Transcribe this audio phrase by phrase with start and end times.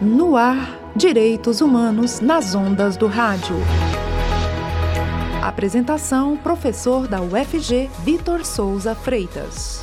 [0.00, 3.56] No ar, Direitos Humanos nas ondas do rádio.
[5.42, 9.82] Apresentação: professor da UFG, Vitor Souza Freitas.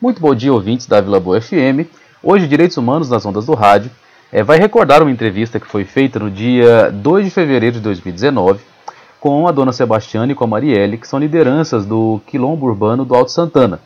[0.00, 1.86] Muito bom dia, ouvintes da Vila Boa FM.
[2.22, 3.90] Hoje, Direitos Humanos nas ondas do rádio
[4.32, 8.69] é, vai recordar uma entrevista que foi feita no dia 2 de fevereiro de 2019
[9.20, 13.14] com a dona Sebastiana e com a Marielle, que são lideranças do Quilombo Urbano do
[13.14, 13.78] Alto Santana.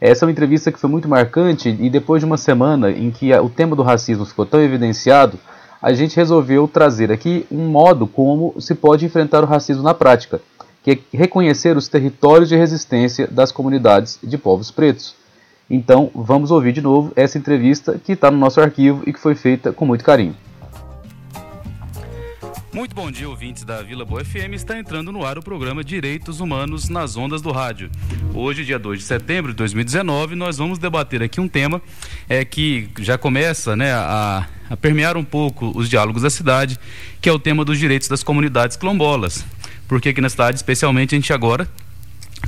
[0.00, 3.32] Essa é uma entrevista que foi muito marcante e depois de uma semana em que
[3.34, 5.38] o tema do racismo ficou tão evidenciado,
[5.80, 10.40] a gente resolveu trazer aqui um modo como se pode enfrentar o racismo na prática,
[10.82, 15.14] que é reconhecer os territórios de resistência das comunidades de povos pretos.
[15.70, 19.34] Então, vamos ouvir de novo essa entrevista que está no nosso arquivo e que foi
[19.34, 20.34] feita com muito carinho.
[22.74, 24.54] Muito bom dia, ouvintes da Vila Boa FM.
[24.54, 27.90] Está entrando no ar o programa Direitos Humanos nas Ondas do Rádio.
[28.32, 31.82] Hoje, dia 2 de setembro de 2019, nós vamos debater aqui um tema
[32.26, 36.78] é, que já começa né, a, a permear um pouco os diálogos da cidade,
[37.20, 39.44] que é o tema dos direitos das comunidades quilombolas.
[39.86, 41.68] Porque aqui na cidade, especialmente, a gente agora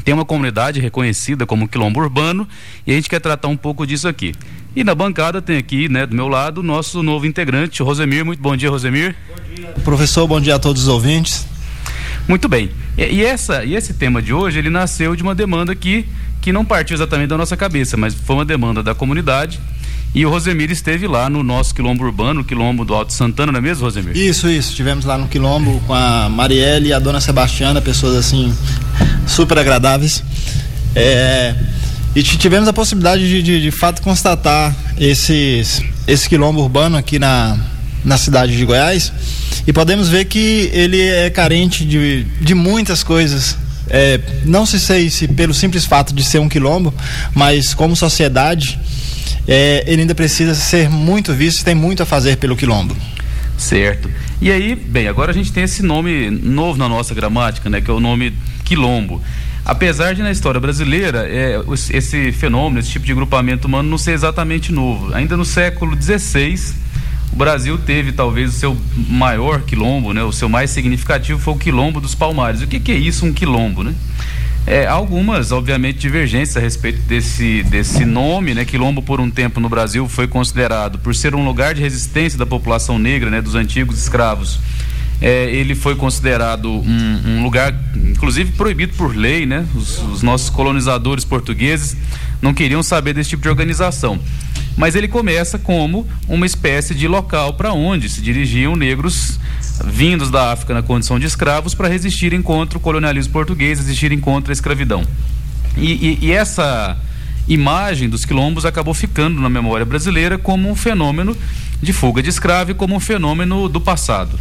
[0.07, 2.49] tem uma comunidade reconhecida como quilombo urbano
[2.87, 4.35] e a gente quer tratar um pouco disso aqui.
[4.75, 8.25] E na bancada tem aqui, né, do meu lado, o nosso novo integrante, Rosemir.
[8.25, 9.15] Muito bom dia, Rosemir.
[9.29, 9.44] Bom dia.
[9.85, 11.47] Professor, bom dia a todos os ouvintes.
[12.27, 12.71] Muito bem.
[12.97, 16.07] E, e, essa, e esse tema de hoje, ele nasceu de uma demanda que,
[16.41, 19.61] que não partiu exatamente da nossa cabeça, mas foi uma demanda da comunidade.
[20.15, 23.63] E o Rosemir esteve lá no nosso quilombo urbano, quilombo do Alto Santana, não é
[23.63, 24.17] mesmo, Rosemir?
[24.17, 24.71] Isso, isso.
[24.71, 28.57] Estivemos lá no quilombo com a Marielle e a dona Sebastiana, pessoas assim,
[29.27, 30.23] super agradáveis.
[30.95, 31.55] É,
[32.15, 37.59] e tivemos a possibilidade de, de, de fato constatar esses, esse quilombo urbano aqui na,
[38.05, 39.13] na cidade de Goiás
[39.67, 43.57] e podemos ver que ele é carente de, de muitas coisas.
[43.89, 46.93] É, não se sei se pelo simples fato de ser um quilombo,
[47.35, 48.79] mas como sociedade,
[49.47, 52.97] é, ele ainda precisa ser muito visto, tem muito a fazer pelo quilombo.
[53.57, 54.11] Certo.
[54.41, 57.91] E aí, bem, agora a gente tem esse nome novo na nossa gramática, né, que
[57.91, 59.23] é o nome quilombo.
[59.65, 61.59] Apesar de na história brasileira é,
[61.91, 65.15] esse fenômeno, esse tipo de grupamento humano não ser exatamente novo.
[65.15, 66.75] Ainda no século XVI,
[67.35, 68.77] o Brasil teve talvez o seu
[69.09, 70.23] maior quilombo, né?
[70.23, 72.63] O seu mais significativo foi o quilombo dos Palmares.
[72.63, 73.93] O que, que é isso, um quilombo, né?
[74.65, 78.65] É, algumas, obviamente, divergências a respeito desse, desse nome, né?
[78.65, 82.47] Quilombo, por um tempo no Brasil, foi considerado, por ser um lugar de resistência da
[82.47, 83.43] população negra, né?
[83.43, 84.61] Dos antigos escravos,
[85.21, 89.67] é, ele foi considerado um, um, lugar, inclusive proibido por lei, né?
[89.75, 91.97] Os, os, nossos colonizadores portugueses
[92.41, 94.21] não queriam saber desse tipo de organização.
[94.77, 99.39] Mas ele começa como uma espécie de local para onde se dirigiam negros
[99.85, 104.53] vindos da África na condição de escravos para resistirem contra o colonialismo português, resistirem contra
[104.53, 105.05] a escravidão.
[105.77, 106.97] e, e, e essa
[107.47, 111.37] imagem dos quilombos acabou ficando na memória brasileira como um fenômeno
[111.83, 114.39] de fuga de escravo e como um fenômeno do passado.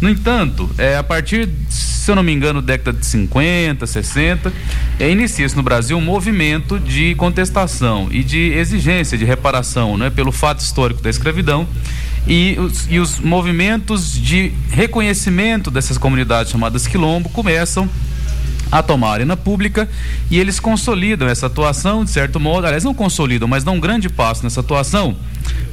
[0.00, 4.52] No entanto, é, a partir, se eu não me engano, década de 50, 60,
[4.98, 10.32] é, inicia-se no Brasil um movimento de contestação e de exigência de reparação né, pelo
[10.32, 11.68] fato histórico da escravidão
[12.26, 17.88] e os, e os movimentos de reconhecimento dessas comunidades chamadas quilombo começam
[18.70, 19.88] a tomar a arena pública
[20.30, 24.08] e eles consolidam essa atuação, de certo modo, aliás, não consolidam, mas dão um grande
[24.08, 25.16] passo nessa atuação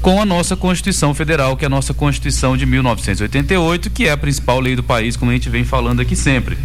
[0.02, 4.18] com a nossa Constituição Federal, que é a nossa Constituição de 1988, que é a
[4.18, 6.58] principal lei do país, como a gente vem falando aqui sempre.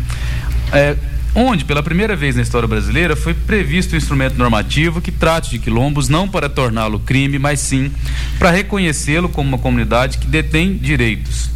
[0.73, 0.97] É,
[1.35, 5.59] onde, pela primeira vez na história brasileira, foi previsto um instrumento normativo que trate de
[5.59, 7.91] quilombos não para torná-lo crime, mas sim
[8.39, 11.51] para reconhecê-lo como uma comunidade que detém direitos.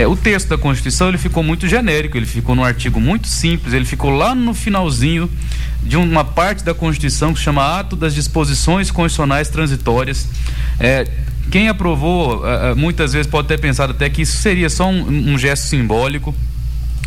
[0.00, 3.74] É, o texto da Constituição ele ficou muito genérico, ele ficou num artigo muito simples,
[3.74, 5.30] ele ficou lá no finalzinho
[5.82, 10.26] de uma parte da Constituição que chama Ato das Disposições Constitucionais Transitórias.
[10.78, 11.06] É,
[11.50, 15.34] quem aprovou, é, é, muitas vezes pode ter pensado até que isso seria só um,
[15.34, 16.34] um gesto simbólico,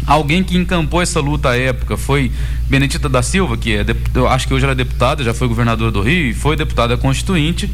[0.06, 2.31] Alguém que encampou essa luta à época foi
[2.69, 6.01] Benedita da Silva, que é, eu acho que hoje era deputada, já foi governadora do
[6.01, 7.69] Rio e foi deputada constituinte,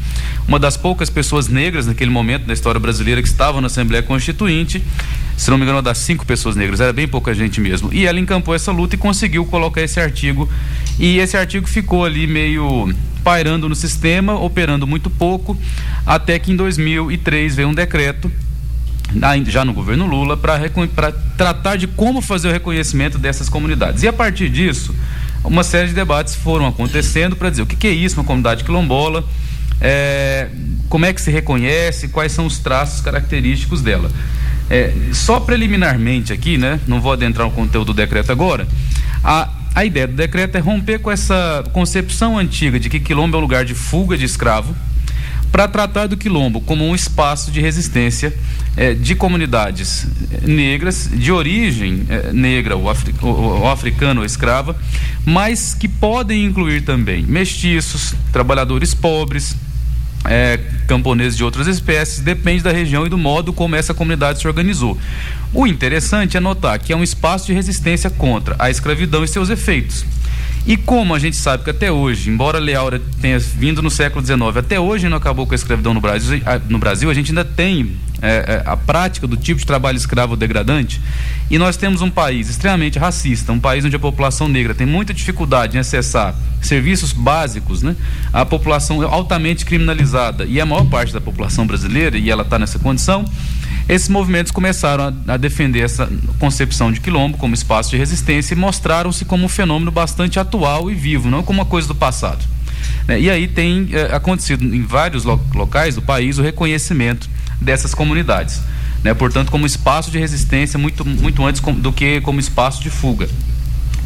[0.46, 4.82] uma das poucas pessoas negras naquele momento da história brasileira que estavam na Assembleia Constituinte,
[5.36, 7.92] se não me engano, das cinco pessoas negras, era bem pouca gente mesmo.
[7.92, 10.48] E ela encampou essa luta e conseguiu colocar esse artigo.
[10.98, 12.92] E esse artigo ficou ali meio
[13.24, 15.56] pairando no sistema, operando muito pouco,
[16.06, 18.30] até que em 2003 veio um decreto
[19.46, 24.02] já no governo Lula, para tratar de como fazer o reconhecimento dessas comunidades.
[24.02, 24.94] E a partir disso,
[25.44, 28.62] uma série de debates foram acontecendo para dizer o que, que, é isso, uma comunidade
[28.64, 29.24] quilombola,
[29.80, 30.48] é,
[30.88, 34.10] como é que se reconhece, quais são os traços característicos dela.
[34.68, 36.78] É, só preliminarmente aqui, né?
[36.86, 38.68] Não vou adentrar o conteúdo do decreto agora.
[39.24, 43.38] A, a ideia do decreto é romper com essa concepção antiga de que quilombo é
[43.38, 44.74] um lugar de fuga de escravo
[45.50, 48.32] para tratar do quilombo como um espaço de resistência
[48.76, 50.06] eh, de comunidades
[50.42, 54.76] negras de origem eh, negra ou, afri ou, ou africana ou escrava,
[55.24, 59.56] mas que podem incluir também mestiços, trabalhadores pobres,
[60.24, 64.46] é, camponeses de outras espécies, depende da região e do modo como essa comunidade se
[64.46, 64.98] organizou.
[65.52, 69.50] O interessante é notar que é um espaço de resistência contra a escravidão e seus
[69.50, 70.04] efeitos.
[70.66, 73.90] E como a gente sabe que até hoje, embora a Lei Áurea tenha vindo no
[73.90, 77.30] século XIX, até hoje não acabou com a escravidão no Brasil, no Brasil a gente
[77.30, 81.00] ainda tem é, é, a prática do tipo de trabalho escravo degradante,
[81.50, 85.14] e nós temos um país extremamente racista, um país onde a população negra tem muita
[85.14, 87.96] dificuldade em acessar serviços básicos, né?
[88.30, 92.78] a população altamente criminalizada, e a maior parte da população brasileira, e ela está nessa
[92.78, 93.24] condição,
[93.90, 96.08] esses movimentos começaram a, a, defender essa
[96.38, 100.94] concepção de quilombo como espaço de resistência e mostraram-se como um fenômeno bastante atual e
[100.94, 102.44] vivo, não como uma coisa do passado.
[103.08, 103.20] Né?
[103.20, 107.28] E aí tem eh, acontecido em vários lo locais do país o reconhecimento
[107.60, 108.60] dessas comunidades.
[109.02, 109.12] Né?
[109.12, 113.28] Portanto, como espaço de resistência muito, muito antes do que como espaço de fuga.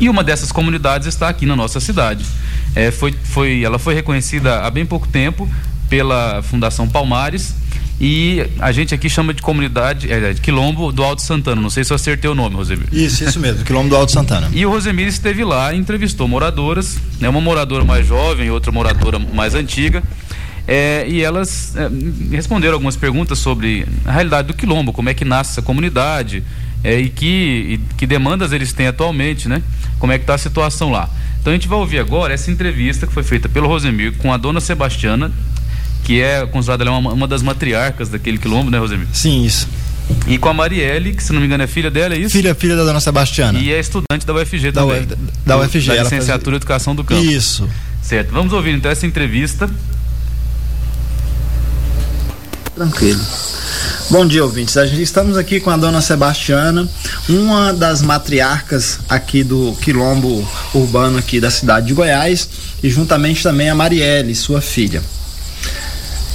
[0.00, 2.24] E uma dessas comunidades está aqui na nossa cidade.
[2.74, 5.46] É, foi, foi, ela foi reconhecida há bem pouco tempo
[5.90, 7.54] pela Fundação Palmares
[8.00, 11.60] e a gente aqui chama de comunidade, é, de Quilombo do Alto Santana.
[11.60, 12.86] Não sei se eu acertei o nome, Rosemir.
[12.92, 14.50] Isso, isso mesmo, Quilombo do Alto Santana.
[14.52, 19.54] e o Rosemir esteve lá, entrevistou moradoras, né, uma moradora mais jovem, outra moradora mais
[19.54, 20.02] antiga.
[20.66, 21.90] É, e elas é,
[22.34, 26.42] responderam algumas perguntas sobre a realidade do Quilombo, como é que nasce essa comunidade
[26.82, 29.62] é, e, que, e que demandas eles têm atualmente, né?
[29.98, 31.08] Como é que está a situação lá.
[31.40, 34.38] Então a gente vai ouvir agora essa entrevista que foi feita pelo Rosemir com a
[34.38, 35.30] dona Sebastiana,
[36.04, 39.08] que é considerada uma, uma das matriarcas daquele quilombo, né, Rosemir?
[39.12, 39.66] Sim, isso.
[40.26, 42.30] E com a Marielle, que se não me engano é filha dela, é isso?
[42.30, 43.58] Filha, filha da dona Sebastiana.
[43.58, 45.06] E é estudante da UFG da também.
[45.06, 45.16] Da,
[45.46, 45.86] da UFG.
[45.86, 47.22] Da licenciatura em Educação do Campo.
[47.22, 47.68] Isso.
[48.02, 48.30] Certo.
[48.32, 49.68] Vamos ouvir então essa entrevista.
[52.74, 53.20] Tranquilo.
[54.10, 54.76] Bom dia, ouvintes.
[54.76, 56.86] A gente estamos aqui com a dona Sebastiana,
[57.28, 62.48] uma das matriarcas aqui do quilombo urbano aqui da cidade de Goiás,
[62.82, 65.02] e juntamente também a Marielle, sua filha.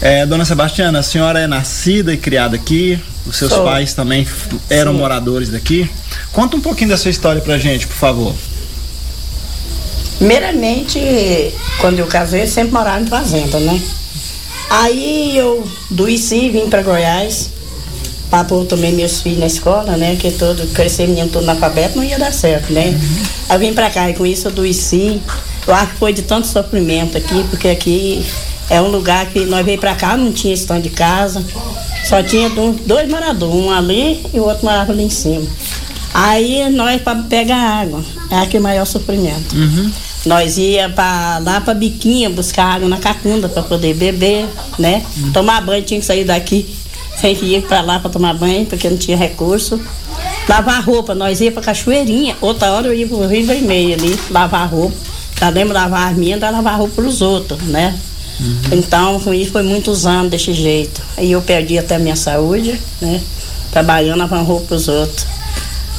[0.01, 3.66] É, dona Sebastiana, a senhora é nascida e criada aqui, os seus Sou.
[3.66, 4.25] pais também
[4.69, 4.98] eram Sim.
[5.00, 5.90] moradores daqui.
[6.31, 8.34] Conta um pouquinho da sua história pra gente, por favor.
[10.18, 11.00] Primeiramente,
[11.80, 13.81] quando eu casei, sempre morava em fazenda, né?
[14.69, 17.50] Aí eu do ICI vim para Goiás,
[18.30, 20.16] para pôr também meus filhos na escola, né?
[20.16, 22.88] Que todo, crescer menino todo analfabeto não ia dar certo, né?
[22.88, 23.24] Uhum.
[23.50, 25.22] Aí eu vim para cá e com isso eu do ICI,
[25.68, 28.25] eu acho que foi de tanto sofrimento aqui, porque aqui
[28.69, 31.44] é um lugar que nós veio pra cá, não tinha stand de casa.
[32.06, 32.50] Só tinha
[32.86, 35.45] dois moradores, um ali e o outro morava ali em cima.
[36.13, 39.56] Aí nós para pegar água, é aquele maior sofrimento.
[39.56, 39.92] Uhum.
[40.25, 45.04] Nós ia pra, lá para Biquinha buscar água na cacunda para poder beber, né?
[45.18, 45.31] Uhum.
[45.31, 46.75] Tomar banho, tinha que sair daqui.
[47.19, 49.80] Sempre ia para lá para tomar banho, porque não tinha recurso.
[50.48, 52.36] Lavar roupa, nós ia para Cachoeirinha.
[52.42, 54.95] Outra hora eu ia pro Rio Vermelho ali, lavar roupa.
[55.39, 57.98] Já lembro lavar as minhas, lavar roupa pros outros, né?
[58.40, 58.60] Uhum.
[58.72, 61.02] Então, com isso foi muitos anos desse jeito.
[61.18, 63.22] Aí eu perdi até a minha saúde, né?
[63.72, 65.28] Trabalhando, lavando roupa pros outros.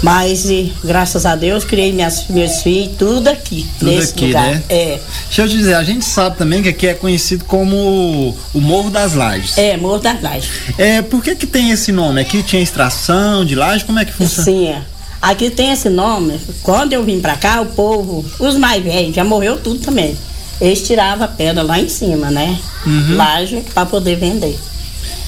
[0.02, 4.46] Mas, e, graças a Deus, criei minhas, meus filhos, tudo aqui, tudo nesse aqui, lugar.
[4.46, 4.62] Né?
[4.70, 5.00] É.
[5.26, 8.90] Deixa eu te dizer, a gente sabe também que aqui é conhecido como o Morro
[8.90, 9.58] das Lajes.
[9.58, 10.50] É, Morro das Lajes.
[10.78, 12.18] É, por que que tem esse nome?
[12.18, 14.44] Aqui tinha extração de laje, como é que funciona?
[14.44, 14.82] Sim, é.
[15.20, 16.40] Aqui tem esse nome.
[16.62, 20.16] Quando eu vim pra cá, o povo, os mais velhos, já morreu tudo também
[20.60, 22.58] eles tiravam a pedra lá em cima, né?
[22.86, 23.16] Uhum.
[23.16, 24.58] Laje para poder vender.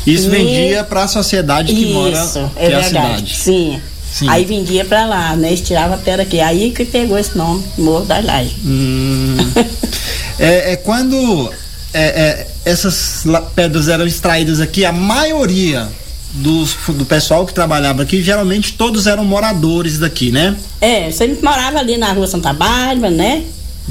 [0.07, 0.31] Isso e...
[0.31, 2.87] vendia para a sociedade que Isso, mora é, é verdade.
[2.89, 3.37] cidade.
[3.37, 3.81] Sim.
[4.13, 4.29] Sim.
[4.29, 5.49] Aí vendia para lá, né?
[5.49, 6.39] Eles tiravam a pedra aqui.
[6.39, 8.53] Aí que pegou esse nome, Morro das Lajes.
[8.63, 9.37] Hum.
[10.39, 11.51] é, é, quando
[11.95, 13.25] é, é, essas
[13.55, 15.89] pedras eram extraídas aqui, a maioria
[16.35, 20.57] dos, do pessoal que trabalhava aqui, geralmente todos eram moradores daqui, né?
[20.81, 23.45] É, sempre morava ali na rua Santa Bárbara, né?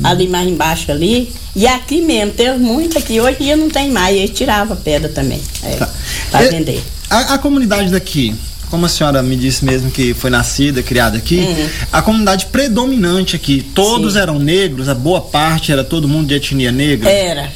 [0.03, 1.31] Ali mais embaixo ali.
[1.55, 3.19] E aqui mesmo, teve muito aqui.
[3.19, 5.41] Hoje em dia não tem mais, eles tiravam pedra também.
[5.63, 5.89] É, tá.
[6.31, 6.81] Para vender.
[7.09, 8.33] A, a, comunidade daqui,
[8.69, 11.69] como a senhora me disse mesmo que foi nascida, criada aqui, uhum.
[11.91, 14.19] a comunidade predominante aqui, todos Sim.
[14.19, 17.09] eram negros, a boa parte era todo mundo de etnia negra?
[17.09, 17.51] Era,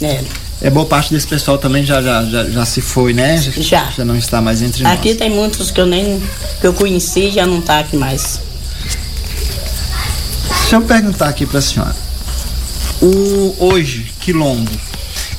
[0.00, 0.24] era.
[0.62, 3.40] É boa parte desse pessoal também já, já, já, já se foi, né?
[3.40, 3.90] Já.
[3.96, 4.98] Já não está mais entre aqui nós.
[4.98, 6.22] Aqui tem muitos que eu nem
[6.60, 8.38] que eu conheci já não está aqui mais.
[10.70, 11.96] Deixa eu perguntar aqui para a senhora.
[13.02, 14.70] O hoje quilombo,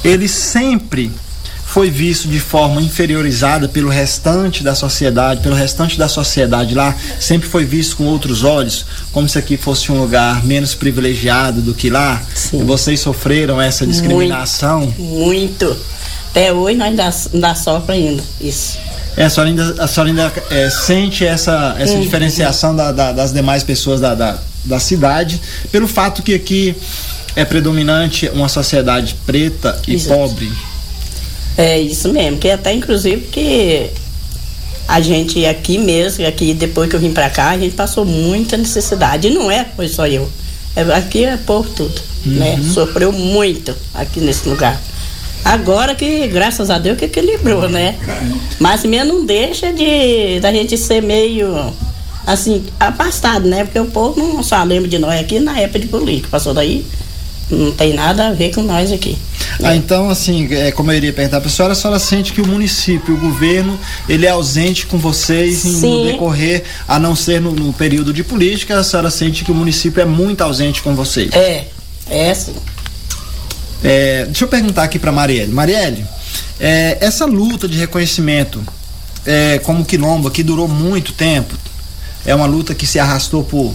[0.04, 1.10] ele sempre
[1.66, 7.48] foi visto de forma inferiorizada pelo restante da sociedade, pelo restante da sociedade lá, sempre
[7.48, 11.90] foi visto com outros olhos, como se aqui fosse um lugar menos privilegiado do que
[11.90, 12.22] lá.
[12.36, 12.66] Sim.
[12.66, 14.82] Vocês sofreram essa discriminação?
[15.00, 15.66] Muito.
[15.66, 15.78] muito.
[16.32, 18.78] Até hoje nós ainda, ainda sofre ainda isso.
[19.16, 22.02] É, a senhora ainda, a senhora ainda é, sente essa, essa uhum.
[22.02, 25.42] diferenciação da, da, das demais pessoas da, da, da cidade,
[25.72, 26.76] pelo fato que aqui
[27.36, 30.52] é predominante uma sociedade preta e pobre.
[31.58, 33.90] É isso mesmo, que até inclusive que
[34.88, 38.58] a gente aqui mesmo, aqui depois que eu vim para cá, a gente passou muita
[38.58, 39.28] necessidade.
[39.28, 40.30] E não é, foi só eu.
[40.76, 42.52] É, aqui é povo tudo, né?
[42.52, 42.58] uhum.
[42.58, 42.74] né?
[42.74, 44.82] Sofreu muito aqui nesse lugar.
[45.44, 47.96] Agora que, graças a Deus, que equilibrou, né?
[48.60, 51.74] Mas mesmo não deixa de da gente ser meio
[52.26, 53.64] assim, afastado, né?
[53.64, 56.30] Porque o povo não só lembra de nós aqui na época de política.
[56.30, 56.86] Passou daí,
[57.50, 59.18] não tem nada a ver com nós aqui.
[59.62, 62.42] Ah, então, assim, é, como eu iria perguntar para a senhora, a senhora sente que
[62.42, 67.42] o município, o governo, ele é ausente com vocês em, no decorrer, a não ser
[67.42, 70.96] no, no, período de política, a senhora sente que o município é muito ausente com
[70.96, 71.32] vocês?
[71.34, 71.66] É,
[72.10, 72.56] é sim.
[73.84, 75.52] É, deixa eu perguntar aqui para Marielle.
[75.52, 76.06] Marielle,
[76.60, 78.64] é, essa luta de reconhecimento
[79.26, 81.56] é, como quilombo que durou muito tempo,
[82.26, 83.74] é uma luta que se arrastou por,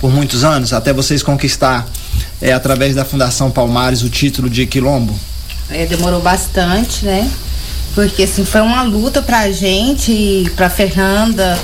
[0.00, 1.86] por muitos anos, até vocês conquistar
[2.40, 5.18] é, através da Fundação Palmares o título de quilombo?
[5.68, 7.30] É, demorou bastante, né?
[7.94, 11.58] Porque assim, foi uma luta pra gente, pra Fernanda,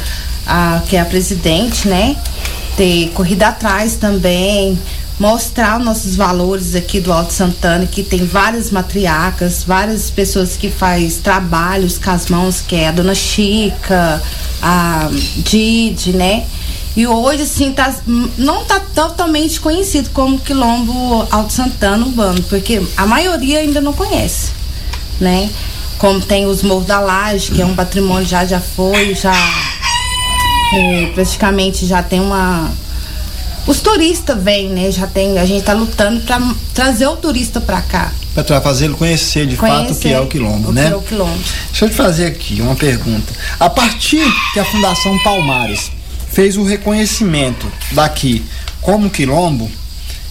[0.47, 2.17] a, que é a presidente, né?
[2.77, 4.79] Ter corrido atrás também,
[5.19, 10.71] mostrar os nossos valores aqui do Alto Santana, que tem várias matriarcas, várias pessoas que
[10.71, 14.23] faz trabalhos com as mãos, que é a dona Chica,
[14.69, 16.45] a Didi, né?
[16.97, 17.95] E hoje, assim, tá,
[18.37, 24.51] não tá totalmente conhecido como Quilombo Alto Santana Urbano, porque a maioria ainda não conhece,
[25.21, 25.49] né?
[25.99, 29.33] Como tem os Morros da Laje, que é um patrimônio já já foi, já
[30.75, 32.69] é, praticamente já tem uma
[33.67, 34.91] os turistas vêm, né?
[34.93, 36.41] Já tem, a gente está lutando para
[36.73, 38.13] trazer o turista para cá.
[38.35, 40.87] Para fazê-lo conhecer de conhecer fato o que é o quilombo, o né?
[40.87, 41.39] Que é o quilombo.
[41.71, 43.33] Deixa eu te fazer aqui uma pergunta.
[43.59, 45.91] A partir que a Fundação Palmares
[46.31, 48.45] fez o reconhecimento daqui
[48.81, 49.69] como quilombo,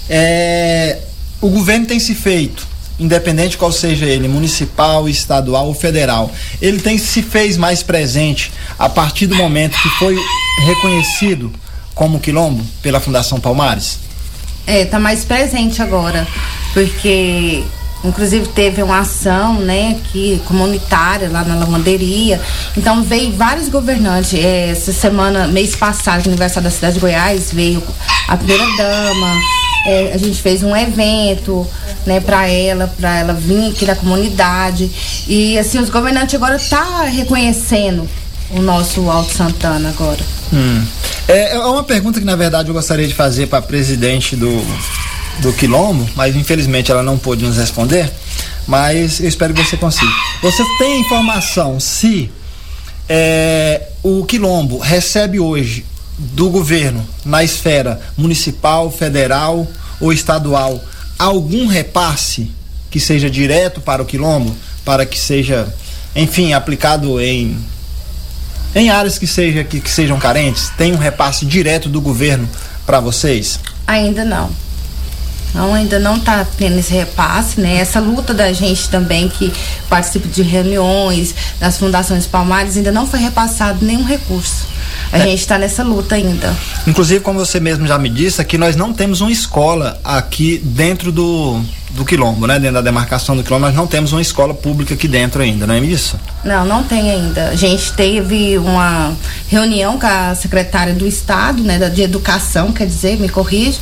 [0.09, 0.99] é,
[1.41, 2.65] o governo tem se feito,
[2.97, 8.87] independente qual seja ele, municipal, estadual ou federal, ele tem se fez mais presente a
[8.87, 10.17] partir do momento que foi
[10.65, 11.51] reconhecido
[11.95, 13.99] como quilombo pela Fundação Palmares?
[14.67, 16.27] É, tá mais presente agora,
[16.73, 17.63] porque
[18.03, 22.39] inclusive teve uma ação, né, aqui comunitária lá na lavanderia.
[22.77, 24.33] Então veio vários governantes.
[24.33, 27.81] É, essa semana, mês passado, no aniversário da cidade de Goiás, veio
[28.27, 29.33] a primeira dama.
[29.87, 31.65] É, a gente fez um evento,
[32.05, 34.91] né, para ela, para ela vir aqui da comunidade.
[35.27, 38.07] E assim, os governantes agora tá reconhecendo
[38.51, 40.23] o nosso Alto Santana agora.
[40.53, 40.85] Hum.
[41.27, 44.61] É, é uma pergunta que na verdade eu gostaria de fazer para a presidente do,
[45.39, 48.11] do Quilombo, mas infelizmente ela não pôde nos responder.
[48.67, 50.11] Mas eu espero que você consiga.
[50.41, 52.31] Você tem informação se
[53.09, 55.85] é, o Quilombo recebe hoje
[56.17, 59.67] do governo, na esfera municipal, federal
[59.99, 60.81] ou estadual,
[61.17, 62.51] algum repasse
[62.89, 65.67] que seja direto para o Quilombo, para que seja,
[66.15, 67.57] enfim, aplicado em
[68.75, 72.47] em áreas que, seja, que, que sejam carentes, tem um repasse direto do governo
[72.85, 73.59] para vocês?
[73.87, 74.49] Ainda não.
[75.55, 77.77] Não, ainda não está tendo esse repasse, né?
[77.77, 79.53] Essa luta da gente também que
[79.87, 84.67] participa de reuniões das fundações palmares ainda não foi repassado nenhum recurso.
[85.13, 85.21] A é.
[85.21, 86.53] gente está nessa luta ainda.
[86.85, 91.09] Inclusive, como você mesmo já me disse, aqui nós não temos uma escola aqui dentro
[91.09, 91.61] do,
[91.91, 92.59] do quilombo, né?
[92.59, 95.75] Dentro da demarcação do quilombo, nós não temos uma escola pública aqui dentro ainda, não
[95.75, 96.19] é isso?
[96.43, 97.49] Não, não tem ainda.
[97.49, 99.13] A gente teve uma
[99.47, 101.77] reunião com a secretária do Estado, né?
[101.89, 103.79] De Educação, quer dizer, me corrijo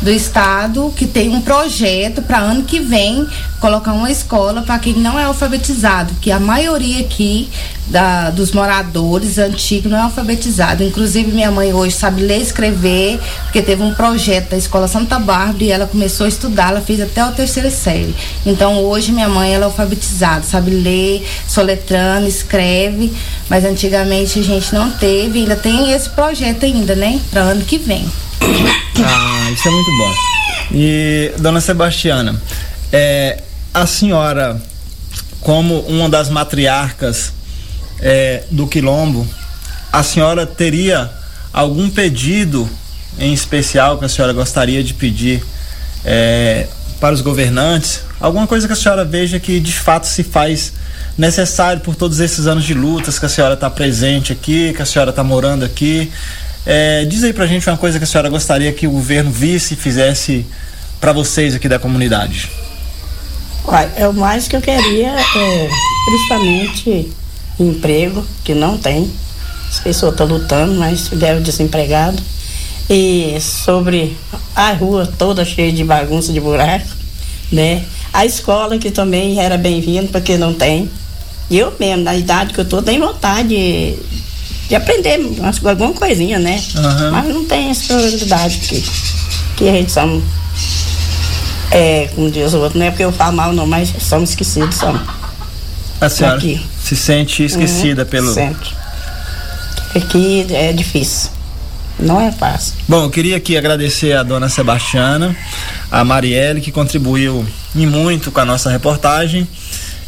[0.00, 3.26] do estado que tem um projeto para ano que vem
[3.60, 7.48] colocar uma escola para quem não é alfabetizado, que a maioria aqui
[7.86, 10.82] da, dos moradores antigos não é alfabetizado.
[10.82, 15.18] Inclusive minha mãe hoje sabe ler e escrever, porque teve um projeto da escola Santa
[15.18, 18.14] Bárbara e ela começou a estudar, ela fez até a terceira série.
[18.44, 23.12] Então hoje minha mãe ela é alfabetizada, sabe ler, soletrando, escreve,
[23.48, 27.78] mas antigamente a gente não teve, ainda tem esse projeto ainda, né, para ano que
[27.78, 28.10] vem.
[29.04, 30.14] Ah, isso é muito bom.
[30.72, 32.40] E, dona Sebastiana,
[32.92, 34.60] é, a senhora,
[35.40, 37.32] como uma das matriarcas
[38.00, 39.26] é, do Quilombo,
[39.92, 41.10] a senhora teria
[41.52, 42.68] algum pedido
[43.18, 45.42] em especial que a senhora gostaria de pedir
[46.04, 46.66] é,
[47.00, 50.72] para os governantes, alguma coisa que a senhora veja que de fato se faz
[51.16, 54.86] necessário por todos esses anos de lutas que a senhora está presente aqui, que a
[54.86, 56.10] senhora está morando aqui.
[56.64, 59.74] É, diz aí pra gente uma coisa que a senhora gostaria que o governo visse
[59.74, 60.46] e fizesse
[61.00, 62.50] para vocês aqui da comunidade.
[63.64, 65.68] Uai, é o mais que eu queria, é,
[66.06, 67.12] principalmente
[67.58, 69.10] emprego, que não tem.
[69.68, 72.22] As pessoas estão lutando, mas deve desempregado.
[72.88, 74.16] E sobre
[74.54, 76.86] a rua toda cheia de bagunça, de buraco,
[77.50, 77.84] né?
[78.12, 80.88] A escola que também era bem-vindo, porque não tem.
[81.50, 83.98] Eu mesmo, na idade que eu tô, tenho vontade de,
[84.68, 85.20] de aprender
[85.64, 86.62] alguma coisinha, né?
[86.74, 87.10] Uhum.
[87.10, 88.84] Mas não tem essa probabilidade que,
[89.56, 90.22] que a gente somos,
[91.70, 94.76] é, como diz o outro, não é porque eu falo mal não, mas somos esquecidos,
[94.76, 95.02] somos.
[96.00, 96.64] A senhora Aqui.
[96.82, 98.32] se sente esquecida uhum, pelo...
[98.32, 98.70] Sempre.
[99.94, 101.35] Aqui é difícil.
[101.98, 102.74] Não é fácil.
[102.86, 105.34] Bom, eu queria aqui agradecer a dona Sebastiana,
[105.90, 109.48] a Marielle, que contribuiu e muito com a nossa reportagem.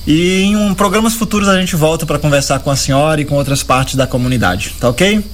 [0.07, 3.35] E em um, programas futuros a gente volta para conversar com a senhora e com
[3.35, 5.25] outras partes da comunidade, tá ok?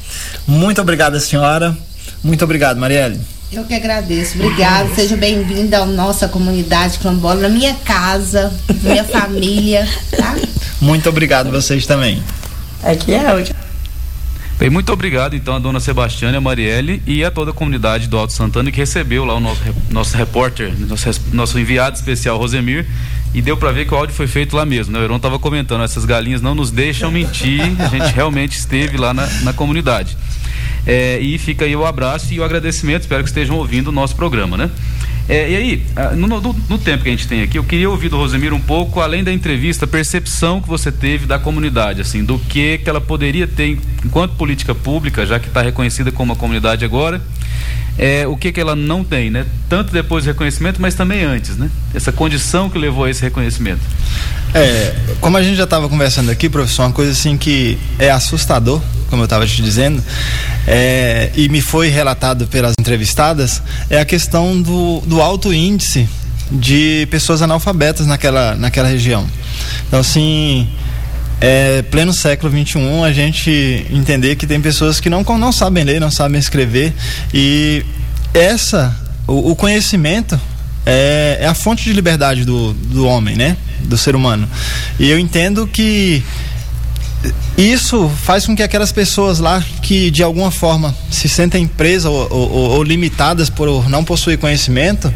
[0.47, 1.77] Muito obrigada, senhora.
[2.23, 3.21] Muito obrigado, Marielle.
[3.53, 4.37] Eu que agradeço.
[4.37, 4.89] Obrigada.
[4.95, 10.35] Seja bem-vinda à nossa comunidade quilombola, na minha casa, minha família, tá?
[10.81, 12.21] Muito obrigado vocês também.
[12.83, 13.64] Aqui é hoje.
[14.65, 18.17] Bem, muito obrigado então a dona Sebastiana, a Marielle e a toda a comunidade do
[18.17, 22.87] Alto Santana que recebeu lá o nosso, nosso repórter, nosso, nosso enviado especial Rosemir
[23.35, 24.91] e deu para ver que o áudio foi feito lá mesmo.
[24.95, 25.01] Né?
[25.01, 29.13] O Heron estava comentando, essas galinhas não nos deixam mentir, a gente realmente esteve lá
[29.13, 30.17] na, na comunidade.
[30.87, 34.17] É, e fica aí o abraço e o agradecimento, espero que estejam ouvindo o nosso
[34.17, 34.71] programa, né?
[35.29, 38.11] É, e aí, no, no, no, tempo que a gente tem aqui, eu queria ouvir
[38.11, 42.23] do Rosemir um pouco, além da entrevista, a percepção que você teve da comunidade, assim,
[42.23, 46.39] do que, que ela poderia ter enquanto política pública, já que está reconhecida como uma
[46.39, 47.23] comunidade agora,
[47.97, 49.47] é, o que, que ela não tem, né?
[49.69, 51.71] Tanto depois do reconhecimento, mas também antes, né?
[51.95, 53.81] Essa condição que levou a esse reconhecimento.
[54.53, 58.83] É, como a gente já estava conversando aqui, professor, uma coisa assim que é assustador,
[59.11, 60.03] como eu estava te dizendo,
[60.67, 66.09] é, e me foi relatado pelas entrevistadas, é a questão do, do alto índice
[66.51, 69.27] de pessoas analfabetas naquela, naquela região.
[69.87, 70.69] Então, assim,
[71.41, 76.01] é, pleno século XXI, a gente entender que tem pessoas que não, não sabem ler,
[76.01, 76.93] não sabem escrever
[77.33, 77.85] e
[78.33, 78.95] essa,
[79.27, 80.39] o, o conhecimento
[80.87, 83.57] é, é, a fonte de liberdade do, do homem, né?
[83.81, 84.49] Do ser humano.
[84.99, 86.23] E eu entendo que
[87.57, 92.27] isso faz com que aquelas pessoas lá que de alguma forma se sentem presas ou,
[92.31, 95.13] ou, ou limitadas por não possuir conhecimento,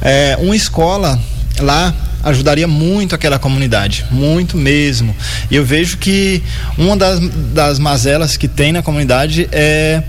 [0.00, 1.18] é, uma escola
[1.58, 5.14] lá ajudaria muito aquela comunidade, muito mesmo.
[5.50, 6.42] E eu vejo que
[6.76, 7.20] uma das,
[7.52, 10.02] das mazelas que tem na comunidade é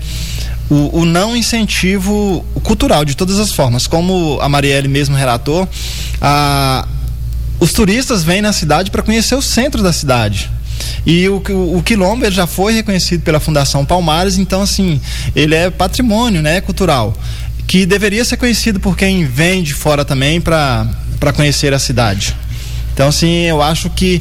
[0.68, 3.86] o, o, não incentivo cultural de todas as formas.
[3.86, 5.68] Como a Marielle mesmo relatou,
[6.20, 6.86] a,
[7.58, 10.50] os turistas vêm na cidade para conhecer o centro da cidade.
[11.04, 15.00] E o, o, o quilombo já foi reconhecido pela Fundação Palmares, então assim,
[15.34, 17.14] ele é patrimônio, né, cultural,
[17.66, 20.86] que deveria ser conhecido por quem vem de fora também para
[21.22, 22.34] para conhecer a cidade.
[22.92, 24.20] Então, assim, eu acho que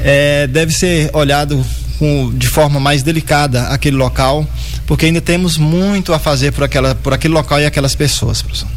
[0.00, 1.64] é, deve ser olhado
[1.96, 4.44] com, de forma mais delicada aquele local,
[4.84, 8.68] porque ainda temos muito a fazer por, aquela, por aquele local e aquelas pessoas, professor.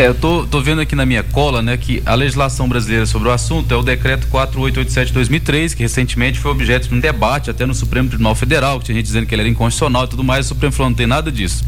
[0.00, 3.28] É, eu tô, tô vendo aqui na minha cola, né, que a legislação brasileira sobre
[3.28, 7.74] o assunto é o decreto 4887/2003, que recentemente foi objeto de um debate até no
[7.74, 10.48] Supremo Tribunal Federal, que tinha gente dizendo que ele era inconstitucional e tudo mais, o
[10.48, 11.66] Supremo falou não tem nada disso.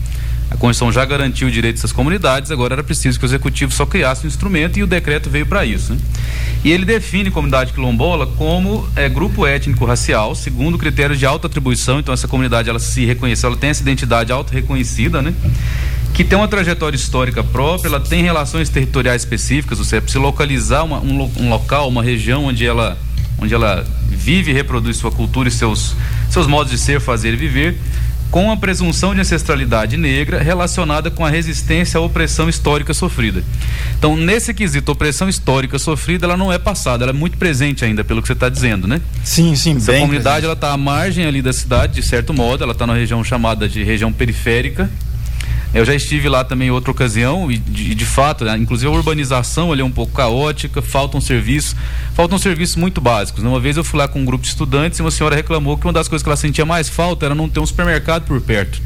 [0.50, 3.84] A Constituição já garantiu o direito dessas comunidades, agora era preciso que o Executivo só
[3.84, 5.92] criasse um instrumento e o decreto veio para isso.
[5.92, 5.98] Né?
[6.64, 12.14] E ele define comunidade quilombola como é, grupo étnico-racial, segundo critérios de alta atribuição, então
[12.14, 15.34] essa comunidade ela se reconheceu, ela tem essa identidade auto-reconhecida, né?
[16.14, 20.84] Que tem uma trajetória histórica própria, ela tem relações territoriais específicas, ou seja, precisa localizar
[20.84, 22.98] uma, um, um local, uma região onde ela
[23.38, 25.96] onde ela vive e reproduz sua cultura e seus,
[26.30, 27.76] seus modos de ser, fazer e viver
[28.30, 33.44] com a presunção de ancestralidade negra relacionada com a resistência à opressão histórica sofrida.
[33.98, 38.02] Então, nesse quesito, opressão histórica sofrida, ela não é passada, ela é muito presente ainda,
[38.02, 39.02] pelo que você está dizendo, né?
[39.22, 40.44] Sim, sim, Essa comunidade, presente.
[40.44, 43.68] ela está à margem ali da cidade, de certo modo, ela está na região chamada
[43.68, 44.90] de região periférica,
[45.74, 48.94] eu já estive lá também em outra ocasião e de, de fato, né, inclusive a
[48.94, 51.74] urbanização ali é um pouco caótica, faltam serviços,
[52.14, 53.42] faltam serviços muito básicos.
[53.42, 55.86] Uma vez eu fui lá com um grupo de estudantes e uma senhora reclamou que
[55.86, 58.80] uma das coisas que ela sentia mais falta era não ter um supermercado por perto.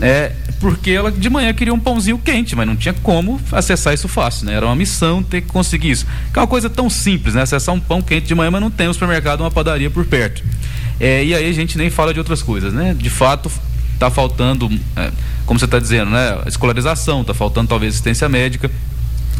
[0.00, 4.08] É, porque ela de manhã queria um pãozinho quente, mas não tinha como acessar isso
[4.08, 4.54] fácil, né?
[4.54, 6.06] Era uma missão ter que conseguir isso.
[6.32, 7.42] Que é uma coisa tão simples, né?
[7.42, 10.42] Acessar um pão quente de manhã, mas não tem um supermercado, uma padaria por perto.
[11.00, 12.94] É, e aí a gente nem fala de outras coisas, né?
[12.94, 13.50] De fato,
[13.94, 15.10] está faltando, é,
[15.46, 16.42] como você está dizendo, né?
[16.46, 18.70] Escolarização, está faltando talvez assistência médica.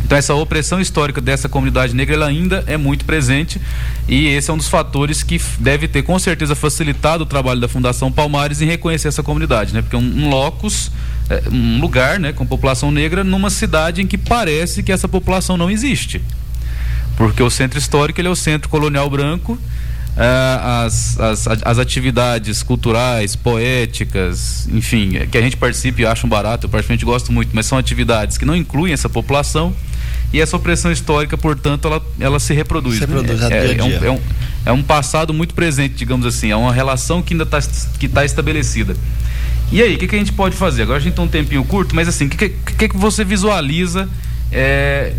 [0.04, 3.60] Então essa opressão histórica dessa comunidade negra ela ainda é muito presente
[4.06, 7.66] e esse é um dos fatores que deve ter com certeza facilitado o trabalho da
[7.66, 9.82] Fundação Palmares em reconhecer essa comunidade, né?
[9.82, 10.92] Porque é um, um locus,
[11.28, 15.56] é, um lugar, né, com população negra numa cidade em que parece que essa população
[15.56, 16.22] não existe.
[17.16, 19.58] Porque o centro histórico ele é o centro colonial branco
[20.16, 26.66] as, as, as atividades culturais, poéticas, enfim, que a gente participe e acha um barato,
[26.66, 29.74] eu particularmente gosto muito, mas são atividades que não incluem essa população
[30.32, 32.96] e essa opressão histórica, portanto, ela, ela se reproduz.
[32.96, 33.48] Se reproduz né?
[33.50, 33.76] é.
[33.76, 34.20] É, um, é, um,
[34.66, 37.60] é um passado muito presente, digamos assim, é uma relação que ainda está
[37.98, 38.96] que tá estabelecida.
[39.70, 40.82] E aí, o que, que, a gente pode fazer?
[40.82, 44.08] Agora a gente tem um tempinho curto, mas assim, o que, que, que, você visualiza
[44.52, 45.12] é,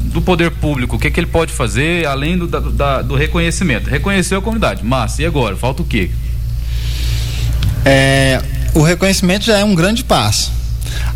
[0.00, 3.88] do poder público, o que, que ele pode fazer além do, da, do reconhecimento?
[3.88, 5.56] Reconheceu a comunidade, mas e agora?
[5.56, 6.10] Falta o quê?
[7.84, 8.42] É,
[8.74, 10.52] o reconhecimento já é um grande passo.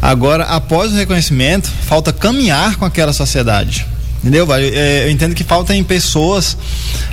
[0.00, 3.86] Agora, após o reconhecimento, falta caminhar com aquela sociedade.
[4.24, 4.48] Entendeu?
[4.54, 6.56] É, eu entendo que faltam pessoas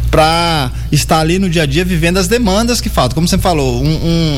[0.10, 3.15] para estar ali no dia a dia vivendo as demandas que faltam.
[3.15, 3.89] Como você falou, um,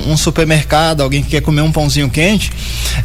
[0.08, 2.52] um, um supermercado, alguém que quer comer um pãozinho quente,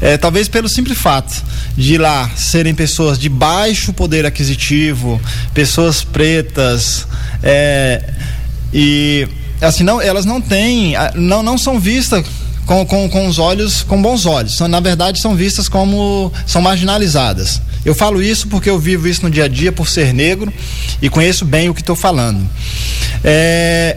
[0.00, 1.44] é, talvez pelo simples fato
[1.76, 5.20] de lá serem pessoas de baixo poder aquisitivo,
[5.52, 7.06] pessoas pretas,
[7.42, 8.02] é,
[8.72, 9.28] e
[9.60, 12.24] assim não, elas não têm, não, não são vistas
[12.68, 14.54] com, com, com os olhos, com bons olhos.
[14.54, 17.62] São, na verdade, são vistas como são marginalizadas.
[17.82, 20.52] Eu falo isso porque eu vivo isso no dia a dia por ser negro
[21.00, 22.46] e conheço bem o que estou falando.
[23.24, 23.96] É,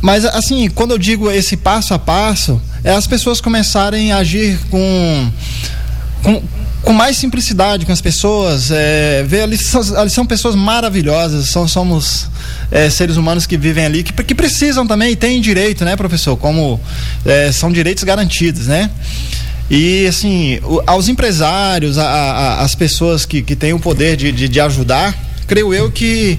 [0.00, 4.56] mas assim, quando eu digo esse passo a passo, é as pessoas começarem a agir
[4.70, 5.32] com,
[6.22, 6.42] com,
[6.82, 8.70] com mais simplicidade com as pessoas.
[8.70, 12.28] É, ver ali, são, ali são pessoas maravilhosas, são, somos
[12.70, 16.36] é, seres humanos que vivem ali, que, que precisam também e têm direito, né, professor?
[16.36, 16.80] Como
[17.24, 18.90] é, são direitos garantidos, né?
[19.70, 24.48] E assim, aos empresários, a, a, as pessoas que, que têm o poder de, de,
[24.48, 26.38] de ajudar, creio eu que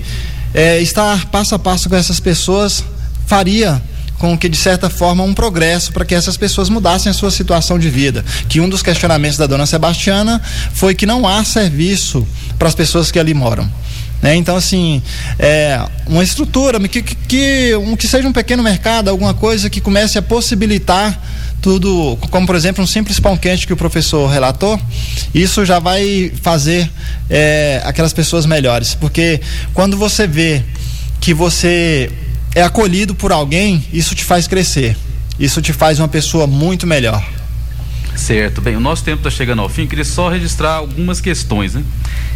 [0.53, 2.83] é, estar passo a passo com essas pessoas
[3.25, 3.81] faria
[4.21, 7.79] com que, de certa forma, um progresso para que essas pessoas mudassem a sua situação
[7.79, 8.23] de vida.
[8.47, 10.39] Que um dos questionamentos da dona Sebastiana
[10.73, 12.27] foi que não há serviço
[12.59, 13.67] para as pessoas que ali moram.
[14.21, 14.35] Né?
[14.35, 15.01] Então, assim,
[15.39, 19.81] é, uma estrutura, que, que, que, um, que seja um pequeno mercado, alguma coisa que
[19.81, 21.19] comece a possibilitar
[21.59, 24.79] tudo, como por exemplo um simples pão quente que o professor relatou,
[25.33, 26.87] isso já vai fazer
[27.27, 28.93] é, aquelas pessoas melhores.
[28.93, 29.41] Porque
[29.73, 30.61] quando você vê
[31.19, 32.11] que você
[32.53, 34.97] é acolhido por alguém, isso te faz crescer.
[35.39, 37.23] Isso te faz uma pessoa muito melhor.
[38.15, 41.83] Certo, bem, o nosso tempo está chegando ao fim, queria só registrar algumas questões, né?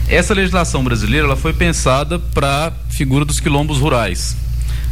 [0.07, 4.35] Essa legislação brasileira ela foi pensada para a figura dos quilombos rurais.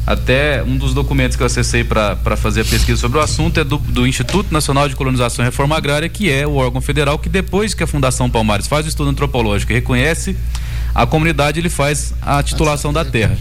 [0.05, 3.63] Até um dos documentos que eu acessei para fazer a pesquisa sobre o assunto é
[3.63, 7.29] do, do, Instituto Nacional de Colonização e Reforma Agrária, que é o órgão federal que
[7.29, 10.35] depois que a Fundação Palmares faz o estudo antropológico e reconhece
[10.93, 13.37] a comunidade, ele faz a titulação da terra.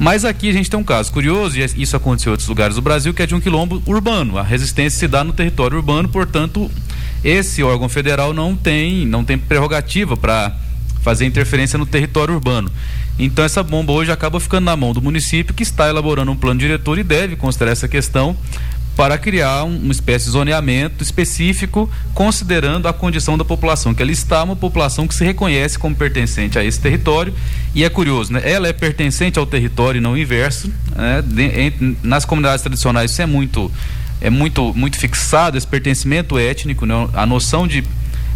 [0.00, 2.80] Mas aqui a gente tem um caso curioso, e isso aconteceu em outros lugares do
[2.80, 4.38] Brasil, que é de um quilombo urbano.
[4.38, 6.70] A resistência se dá no território urbano, portanto,
[7.22, 10.56] esse órgão federal não tem, não tem prerrogativa para
[11.02, 12.72] fazer interferência no território urbano.
[13.18, 16.58] Então essa bomba hoje acaba ficando na mão do município que está elaborando um plano
[16.58, 18.34] diretor e deve considerar essa questão
[19.00, 24.12] para criar um, uma espécie de zoneamento específico, considerando a condição da população, que ali
[24.12, 27.32] está uma população que se reconhece como pertencente a esse território.
[27.74, 28.42] E é curioso, né?
[28.44, 30.70] Ela é pertencente ao território e não inverso.
[30.94, 31.22] Né?
[31.24, 33.72] De, em, nas comunidades tradicionais isso é muito
[34.20, 37.08] é muito muito fixado esse pertencimento étnico, né?
[37.14, 37.82] a noção de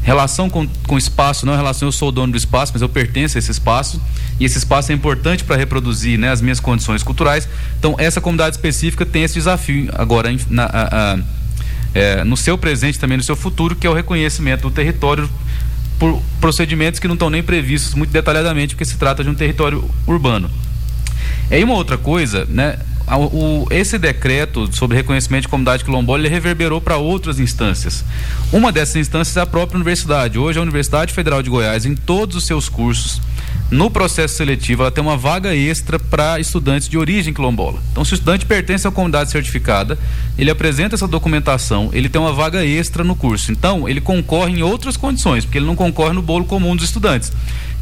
[0.04, 3.36] relação com, com espaço, não relação eu sou o dono do espaço, mas eu pertenço
[3.36, 4.00] a esse espaço
[4.38, 7.48] e esse espaço é importante para reproduzir né, as minhas condições culturais.
[7.78, 11.18] Então essa comunidade específica tem esse desafio agora na, a, a,
[11.94, 15.28] é, no seu presente também no seu futuro, que é o reconhecimento do território
[15.98, 19.88] por procedimentos que não estão nem previstos muito detalhadamente, porque se trata de um território
[20.06, 20.50] urbano.
[21.50, 22.78] E aí uma outra coisa, né?
[23.06, 28.04] O, esse decreto sobre reconhecimento de comunidade quilombola ele reverberou para outras instâncias.
[28.52, 30.38] Uma dessas instâncias é a própria universidade.
[30.38, 33.20] Hoje a Universidade Federal de Goiás, em todos os seus cursos,
[33.70, 37.80] no processo seletivo, ela tem uma vaga extra para estudantes de origem quilombola.
[37.90, 39.98] Então, se o estudante pertence à comunidade certificada,
[40.38, 43.50] ele apresenta essa documentação, ele tem uma vaga extra no curso.
[43.50, 47.32] Então, ele concorre em outras condições, porque ele não concorre no bolo comum dos estudantes.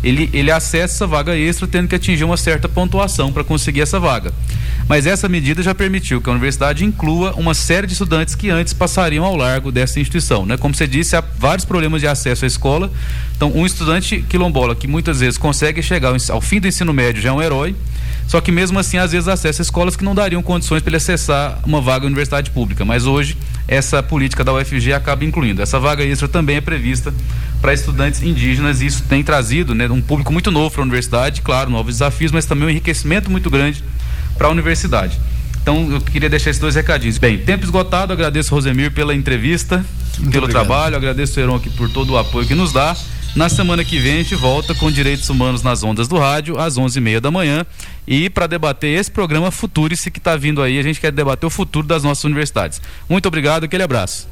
[0.02, 3.98] Ele, ele acessa essa vaga extra tendo que atingir uma certa pontuação para conseguir essa
[3.98, 4.32] vaga.
[4.88, 8.72] Mas essa medida já permitiu que a universidade inclua uma série de estudantes que antes
[8.72, 10.44] passariam ao largo dessa instituição.
[10.44, 10.56] Né?
[10.56, 12.92] Como você disse, há vários problemas de acesso à escola.
[13.36, 17.30] Então, um estudante quilombola que muitas vezes consegue chegar ao fim do ensino médio já
[17.30, 17.74] é um herói.
[18.26, 21.58] Só que mesmo assim, às vezes acessa escolas que não dariam condições para ele acessar
[21.64, 22.84] uma vaga universidade pública.
[22.84, 23.36] Mas hoje,
[23.68, 25.60] essa política da UFG acaba incluindo.
[25.62, 27.12] Essa vaga extra também é prevista
[27.60, 31.42] para estudantes indígenas e isso tem trazido né, um público muito novo para a universidade,
[31.42, 33.84] claro, novos desafios, mas também um enriquecimento muito grande
[34.36, 35.18] para a universidade.
[35.62, 37.18] Então eu queria deixar esses dois recadinhos.
[37.18, 39.76] Bem, tempo esgotado, agradeço Rosemir pela entrevista,
[40.18, 40.66] muito pelo obrigado.
[40.66, 42.96] trabalho, agradeço o Heron aqui por todo o apoio que nos dá.
[43.34, 46.76] Na semana que vem a gente volta com Direitos Humanos nas Ondas do Rádio, às
[46.76, 47.64] 11h30 da manhã.
[48.06, 51.50] E para debater esse programa Futurice que está vindo aí, a gente quer debater o
[51.50, 52.82] futuro das nossas universidades.
[53.08, 54.28] Muito obrigado, aquele abraço.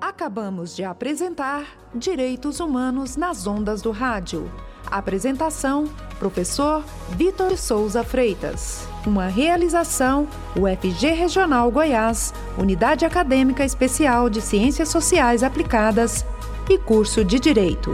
[0.00, 1.64] Acabamos de apresentar
[1.94, 4.50] Direitos Humanos nas Ondas do Rádio.
[4.90, 5.84] Apresentação:
[6.18, 8.89] Professor Vitor Souza Freitas.
[9.06, 16.24] Uma realização: UFG Regional Goiás, Unidade Acadêmica Especial de Ciências Sociais Aplicadas
[16.68, 17.90] e curso de Direito.